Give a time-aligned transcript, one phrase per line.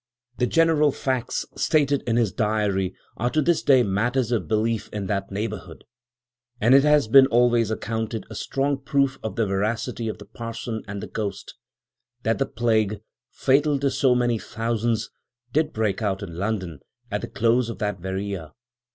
[0.39, 5.05] The general facts stated in his diary are to this day matters of belief in
[5.05, 5.83] that neighbourhood;
[6.59, 10.81] and it has been always accounted a strong proof of the veracity of the Parson
[10.87, 11.53] and the Ghost,
[12.23, 15.11] that the plague, fatal to so many thousands,
[15.53, 16.79] did break out in London
[17.11, 18.53] at the close of that very year.